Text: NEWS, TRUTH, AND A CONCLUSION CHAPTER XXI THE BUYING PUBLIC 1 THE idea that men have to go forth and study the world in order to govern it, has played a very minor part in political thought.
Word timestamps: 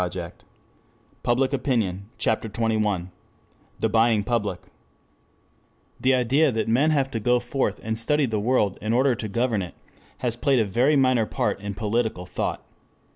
NEWS, 0.01 0.07
TRUTH, 0.13 0.45
AND 1.25 1.41
A 1.43 1.47
CONCLUSION 1.51 2.09
CHAPTER 2.17 2.49
XXI 2.49 3.09
THE 3.79 3.87
BUYING 3.89 4.23
PUBLIC 4.23 4.61
1 4.63 4.69
THE 5.99 6.15
idea 6.15 6.51
that 6.51 6.67
men 6.67 6.89
have 6.89 7.11
to 7.11 7.19
go 7.19 7.39
forth 7.39 7.79
and 7.83 7.95
study 7.95 8.25
the 8.25 8.39
world 8.39 8.79
in 8.81 8.93
order 8.93 9.13
to 9.13 9.27
govern 9.27 9.61
it, 9.61 9.75
has 10.17 10.35
played 10.35 10.57
a 10.57 10.65
very 10.65 10.95
minor 10.95 11.27
part 11.27 11.59
in 11.59 11.75
political 11.75 12.25
thought. 12.25 12.65